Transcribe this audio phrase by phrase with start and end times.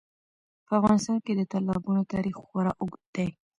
[0.65, 3.27] په افغانستان کې د تالابونو تاریخ خورا اوږد دی.